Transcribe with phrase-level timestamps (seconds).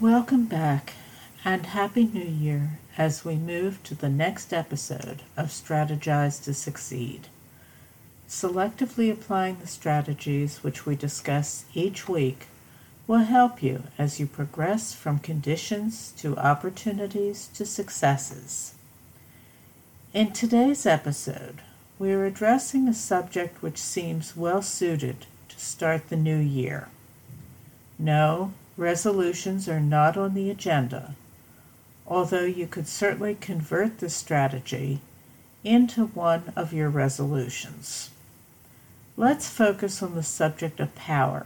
[0.00, 0.92] Welcome back
[1.44, 7.26] and Happy New Year as we move to the next episode of Strategize to Succeed.
[8.28, 12.46] Selectively applying the strategies which we discuss each week
[13.08, 18.74] will help you as you progress from conditions to opportunities to successes.
[20.14, 21.60] In today's episode,
[21.98, 26.86] we are addressing a subject which seems well suited to start the new year.
[27.98, 31.14] No, resolutions are not on the agenda,
[32.06, 35.00] although you could certainly convert this strategy
[35.64, 38.10] into one of your resolutions.
[39.16, 41.44] Let's focus on the subject of power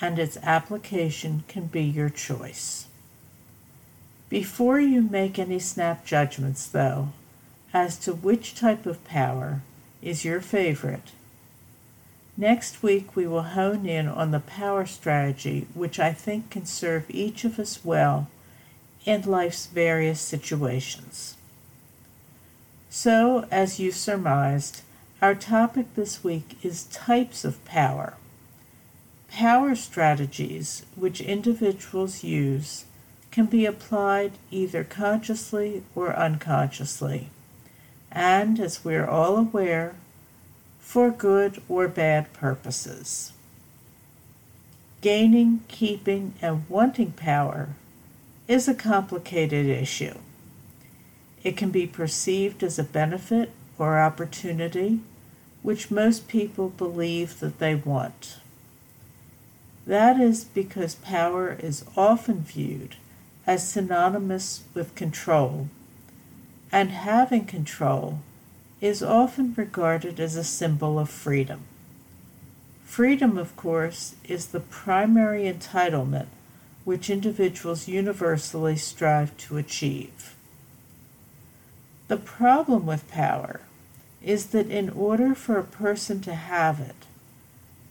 [0.00, 2.86] and its application can be your choice.
[4.28, 7.08] Before you make any snap judgments, though,
[7.72, 9.62] as to which type of power
[10.02, 11.12] is your favorite,
[12.36, 17.04] next week we will hone in on the power strategy which I think can serve
[17.08, 18.28] each of us well
[19.04, 21.36] in life's various situations.
[22.88, 24.82] So, as you surmised,
[25.20, 28.14] our topic this week is types of power.
[29.30, 32.84] Power strategies which individuals use
[33.30, 37.30] can be applied either consciously or unconsciously,
[38.12, 39.96] and, as we are all aware,
[40.94, 43.32] for good or bad purposes.
[45.00, 47.70] Gaining, keeping, and wanting power
[48.46, 50.14] is a complicated issue.
[51.42, 55.00] It can be perceived as a benefit or opportunity
[55.62, 58.36] which most people believe that they want.
[59.88, 62.94] That is because power is often viewed
[63.48, 65.70] as synonymous with control,
[66.70, 68.20] and having control
[68.84, 71.60] is often regarded as a symbol of freedom.
[72.84, 76.26] Freedom, of course, is the primary entitlement
[76.84, 80.34] which individuals universally strive to achieve.
[82.08, 83.62] The problem with power
[84.22, 87.06] is that in order for a person to have it,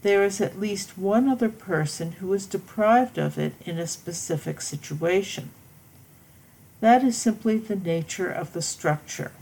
[0.00, 4.62] there is at least one other person who is deprived of it in a specific
[4.62, 5.50] situation.
[6.80, 9.32] That is simply the nature of the structure.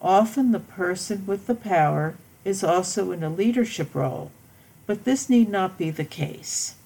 [0.00, 4.30] Often the person with the power is also in a leadership role,
[4.86, 6.76] but this need not be the case.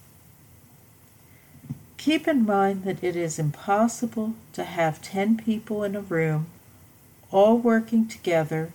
[1.99, 6.47] Keep in mind that it is impossible to have 10 people in a room
[7.31, 8.73] all working together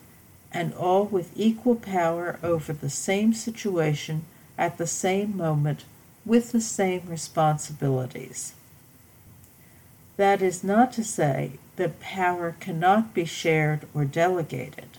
[0.52, 4.24] and all with equal power over the same situation
[4.58, 5.84] at the same moment
[6.26, 8.54] with the same responsibilities.
[10.16, 14.98] That is not to say that power cannot be shared or delegated,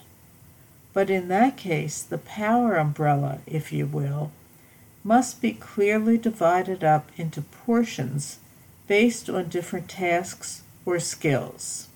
[0.93, 4.33] but in that case, the power umbrella, if you will,
[5.05, 8.38] must be clearly divided up into portions
[8.87, 11.88] based on different tasks or skills.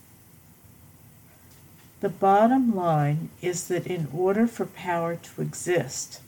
[2.00, 6.20] The bottom line is that in order for power to exist,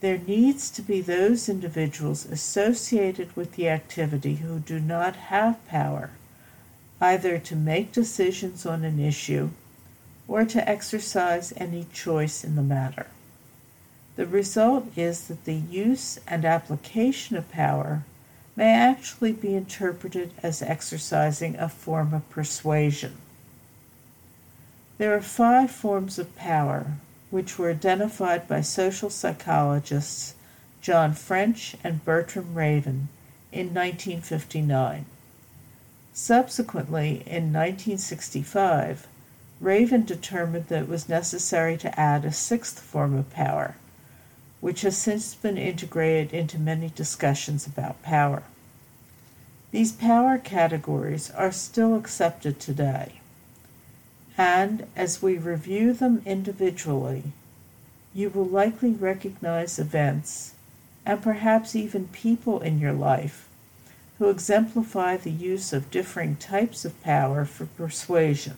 [0.00, 6.10] there needs to be those individuals associated with the activity who do not have power,
[7.02, 9.50] either to make decisions on an issue
[10.28, 13.08] or to exercise any choice in the matter.
[14.14, 18.04] The result is that the use and application of power
[18.54, 23.16] may actually be interpreted as exercising a form of persuasion.
[24.98, 26.92] There are five forms of power
[27.30, 30.34] which were identified by social psychologists
[30.80, 33.08] John French and Bertram Raven
[33.50, 35.06] in 1959.
[36.14, 39.06] Subsequently, in 1965,
[39.60, 43.76] Raven determined that it was necessary to add a sixth form of power,
[44.60, 48.42] which has since been integrated into many discussions about power.
[49.70, 53.20] These power categories are still accepted today.
[54.36, 57.32] And as we review them individually,
[58.12, 60.54] you will likely recognize events
[61.06, 63.48] and perhaps even people in your life
[64.22, 68.56] who exemplify the use of differing types of power for persuasion.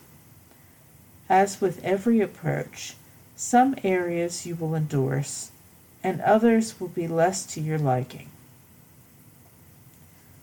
[1.26, 2.96] As with every approach,
[3.34, 5.52] some areas you will endorse
[6.02, 8.28] and others will be less to your liking.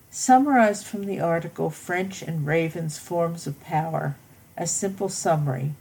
[0.09, 4.15] Summarized from the article French and Raven's Forms of Power
[4.57, 5.73] a simple summary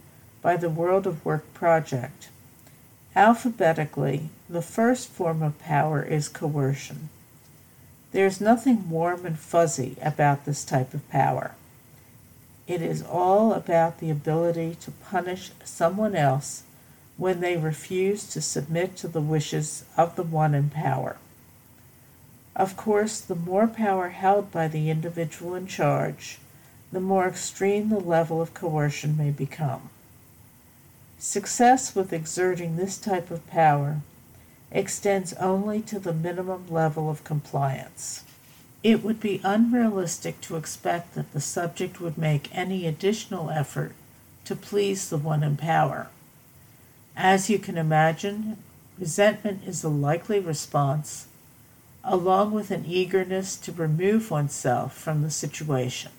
[0.42, 2.28] by the World of Work Project.
[3.16, 7.08] Alphabetically, the first form of power is coercion.
[8.12, 11.52] There is nothing warm and fuzzy about this type of power.
[12.66, 16.64] It is all about the ability to punish someone else
[17.16, 21.16] when they refuse to submit to the wishes of the one in power.
[22.56, 26.38] Of course, the more power held by the individual in charge,
[26.92, 29.90] the more extreme the level of coercion may become.
[31.18, 34.00] Success with exerting this type of power
[34.70, 38.24] extends only to the minimum level of compliance.
[38.82, 43.92] It would be unrealistic to expect that the subject would make any additional effort
[44.44, 46.08] to please the one in power.
[47.16, 48.56] As you can imagine,
[48.98, 51.26] resentment is a likely response,
[52.02, 56.12] along with an eagerness to remove oneself from the situation.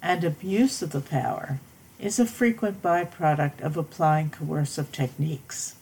[0.00, 1.58] And abuse of the power
[1.98, 5.74] is a frequent byproduct of applying coercive techniques.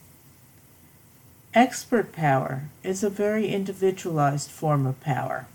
[1.55, 5.47] Expert power is a very individualized form of power.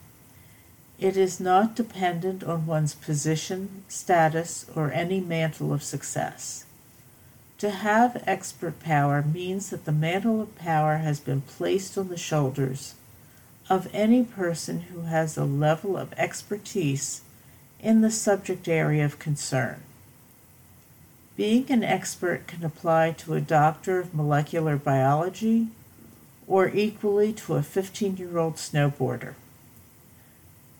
[0.99, 6.65] It is not dependent on one's position, status, or any mantle of success.
[7.59, 12.17] To have expert power means that the mantle of power has been placed on the
[12.17, 12.95] shoulders
[13.69, 17.21] of any person who has a level of expertise
[17.79, 19.83] in the subject area of concern.
[21.37, 25.67] Being an expert can apply to a doctor of molecular biology
[26.47, 29.33] or equally to a 15 year old snowboarder.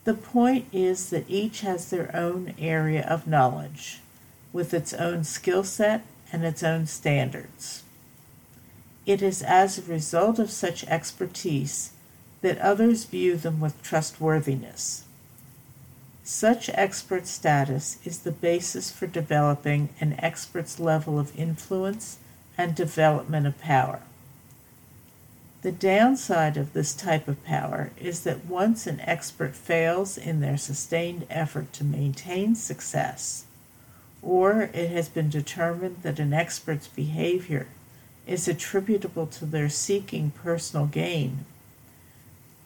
[0.04, 4.00] The point is that each has their own area of knowledge
[4.52, 7.84] with its own skill set and its own standards.
[9.06, 11.92] It is as a result of such expertise
[12.42, 15.06] that others view them with trustworthiness.
[16.24, 22.18] Such expert status is the basis for developing an expert's level of influence
[22.58, 24.02] and development of power.
[25.64, 30.58] The downside of this type of power is that once an expert fails in their
[30.58, 33.46] sustained effort to maintain success,
[34.22, 37.68] or it has been determined that an expert's behavior
[38.28, 41.46] is attributable to their seeking personal gain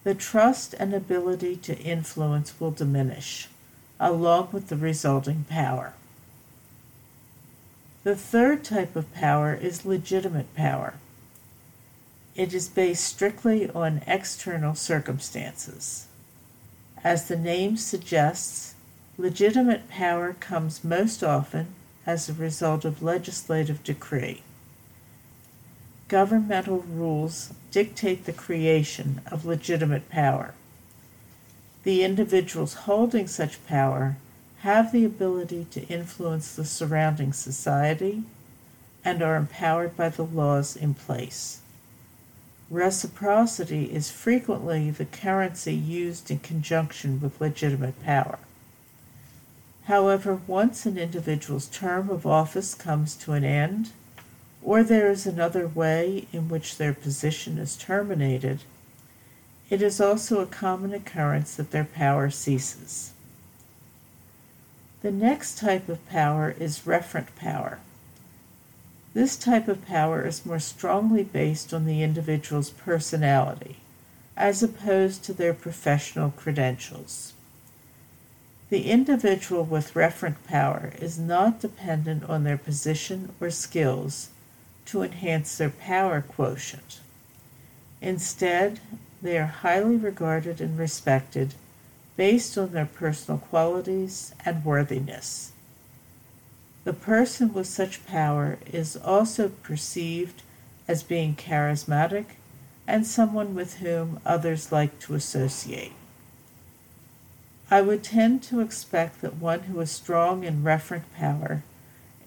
[0.08, 3.48] the trust and ability to influence will diminish,
[4.00, 5.92] along with the resulting power.
[8.04, 10.94] The third type of power is legitimate power.
[12.38, 16.06] It is based strictly on external circumstances.
[17.04, 18.74] As the name suggests,
[19.18, 21.74] legitimate power comes most often
[22.06, 24.42] as a result of legislative decree
[26.08, 30.54] governmental rules dictate the creation of legitimate power.
[31.82, 34.16] The individuals holding such power
[34.60, 38.22] have the ability to influence the surrounding society
[39.04, 41.60] and are empowered by the laws in place.
[42.70, 48.38] Reciprocity is frequently the currency used in conjunction with legitimate power.
[49.84, 53.90] However, once an individual's term of office comes to an end,
[54.62, 58.60] or there is another way in which their position is terminated,
[59.70, 63.12] it is also a common occurrence that their power ceases.
[65.00, 67.78] The next type of power is referent power.
[69.18, 73.78] This type of power is more strongly based on the individual's personality,
[74.36, 77.32] as opposed to their professional credentials.
[78.70, 84.28] The individual with referent power is not dependent on their position or skills
[84.86, 87.00] to enhance their power quotient.
[88.00, 88.78] Instead,
[89.20, 91.54] they are highly regarded and respected
[92.16, 95.50] based on their personal qualities and worthiness.
[96.88, 100.40] The person with such power is also perceived
[100.88, 102.24] as being charismatic
[102.86, 105.92] and someone with whom others like to associate.
[107.70, 111.62] I would tend to expect that one who is strong in referent power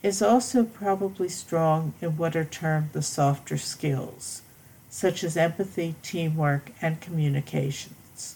[0.03, 4.43] is also probably strong in what are termed the softer skills,
[4.91, 8.35] such as empathy, teamwork, and communications.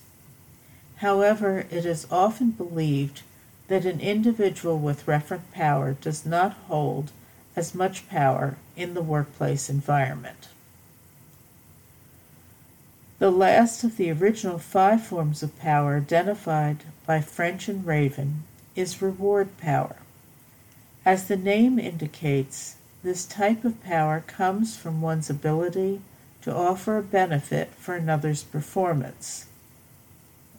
[0.95, 3.21] However, it is often believed
[3.67, 7.11] that an individual with referent power does not hold
[7.55, 10.49] as much power in the workplace environment.
[13.17, 18.43] The last of the original five forms of power identified by French and Raven
[18.75, 19.95] is reward power.
[21.05, 26.01] As the name indicates, this type of power comes from one's ability
[26.41, 29.45] to offer a benefit for another's performance.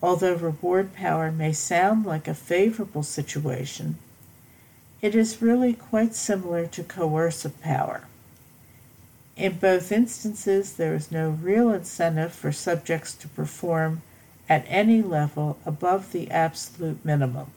[0.02, 3.96] Although reward power may sound like a favorable situation,
[5.00, 8.02] it is really quite similar to coercive power.
[9.36, 14.02] In both instances, there is no real incentive for subjects to perform
[14.48, 17.50] at any level above the absolute minimum.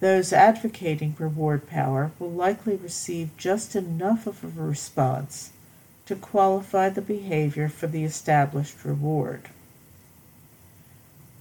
[0.00, 5.50] Those advocating reward power will likely receive just enough of a response
[6.06, 9.48] to qualify the behavior for the established reward.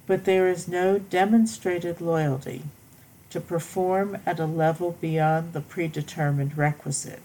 [0.06, 2.64] But there is no demonstrated loyalty
[3.30, 7.22] to perform at a level beyond the predetermined requisite,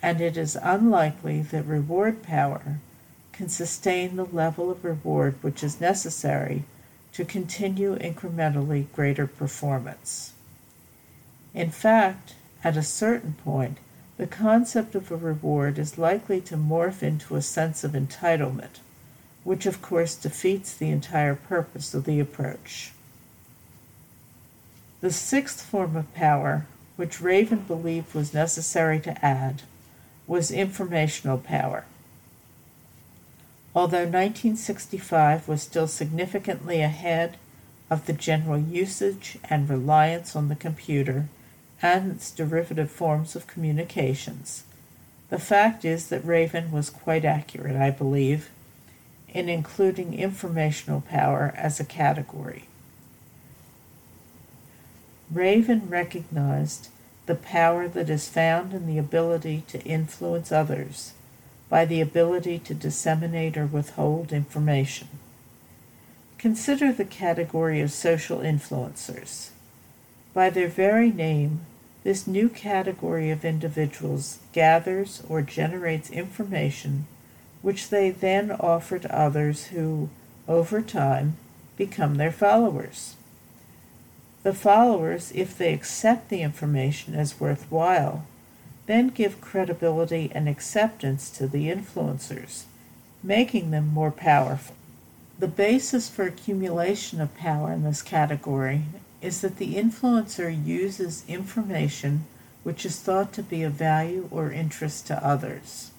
[0.00, 2.78] and it is unlikely that reward power
[3.32, 6.64] can sustain the level of reward which is necessary
[7.12, 10.32] to continue incrementally greater performance.
[11.54, 13.78] In fact, at a certain point,
[14.16, 18.80] the concept of a reward is likely to morph into a sense of entitlement,
[19.44, 22.92] which of course defeats the entire purpose of the approach.
[25.00, 26.66] The sixth form of power,
[26.96, 29.62] which Raven believed was necessary to add,
[30.26, 31.84] was informational power.
[33.74, 37.36] Although 1965 was still significantly ahead
[37.90, 41.28] of the general usage and reliance on the computer
[41.80, 44.64] and its derivative forms of communications,
[45.30, 48.50] the fact is that Raven was quite accurate, I believe,
[49.32, 52.64] in including informational power as a category.
[55.30, 56.88] Raven recognized
[57.26, 61.12] the power that is found in the ability to influence others
[61.68, 65.08] by the ability to disseminate or withhold information.
[66.38, 69.50] Consider the category of social influencers.
[70.32, 71.60] By their very name,
[72.04, 77.06] this new category of individuals gathers or generates information
[77.62, 80.08] which they then offer to others who,
[80.46, 81.36] over time,
[81.76, 83.16] become their followers.
[84.42, 88.24] The followers, if they accept the information as worthwhile,
[88.86, 92.64] then give credibility and acceptance to the influencers,
[93.22, 94.74] making them more powerful.
[95.38, 98.82] The basis for accumulation of power in this category
[99.20, 102.24] is that the influencer uses information
[102.64, 105.90] which is thought to be of value or interest to others.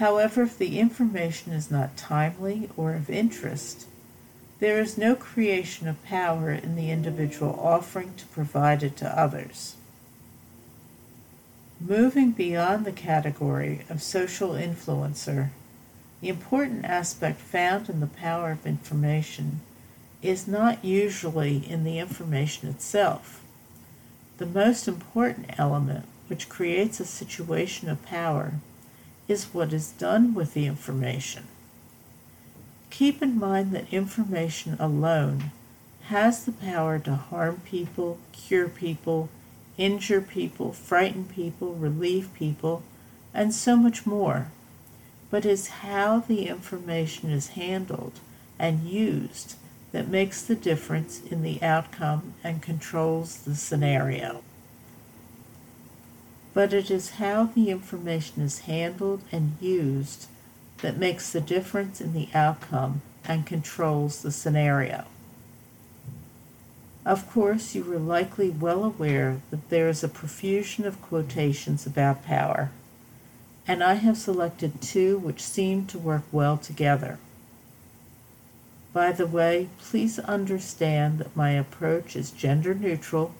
[0.00, 3.86] However, if the information is not timely or of interest,
[4.58, 9.76] there is no creation of power in the individual offering to provide it to others.
[11.78, 15.50] Moving beyond the category of social influencer,
[16.22, 19.60] the important aspect found in the power of information
[20.22, 23.42] is not usually in the information itself.
[24.38, 28.54] The most important element which creates a situation of power
[29.30, 31.44] is what is done with the information.
[32.90, 35.52] Keep in mind that information alone
[36.06, 39.28] has the power to harm people, cure people,
[39.78, 42.82] injure people, frighten people, relieve people,
[43.32, 44.48] and so much more,
[45.30, 48.18] but it's how the information is handled
[48.58, 49.54] and used
[49.92, 54.42] that makes the difference in the outcome and controls the scenario.
[56.52, 60.26] But it is how the information is handled and used
[60.78, 65.04] that makes the difference in the outcome and controls the scenario.
[67.04, 72.24] Of course, you are likely well aware that there is a profusion of quotations about
[72.24, 72.70] power,
[73.66, 77.18] and I have selected two which seem to work well together.
[78.92, 83.34] By the way, please understand that my approach is gender neutral,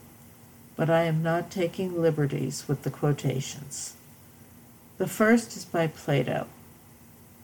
[0.80, 3.96] but I am not taking liberties with the quotations.
[4.96, 6.46] The first is by Plato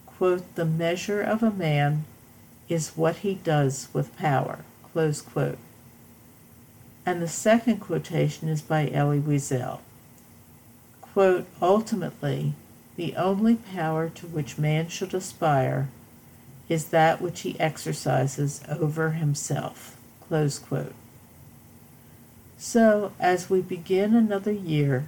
[0.06, 2.06] quote, the measure of a man
[2.70, 5.58] is what he does with power, close quote.
[7.04, 9.80] And the second quotation is by Elie Wiesel.
[11.02, 12.54] Quote, ultimately,
[12.96, 15.90] the only power to which man should aspire
[16.70, 19.98] is that which he exercises over himself.
[20.26, 20.94] Close quote.
[22.58, 25.06] So, as we begin another year,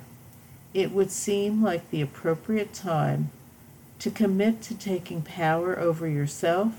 [0.75, 3.31] it would seem like the appropriate time
[3.99, 6.75] to commit to taking power over yourself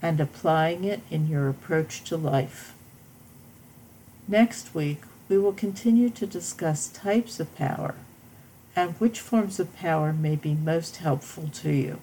[0.00, 2.74] and applying it in your approach to life.
[4.28, 7.94] Next week, we will continue to discuss types of power
[8.76, 11.98] and which forms of power may be most helpful to you.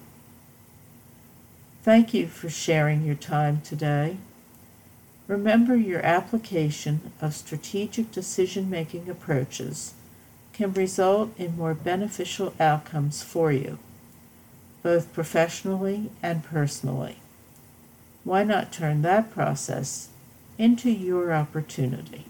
[1.82, 4.18] Thank you for sharing your time today.
[5.28, 9.94] Remember, your application of strategic decision making approaches
[10.52, 13.78] can result in more beneficial outcomes for you
[14.86, 17.16] both professionally and personally.
[18.22, 20.10] Why not turn that process
[20.58, 22.24] into your opportunity?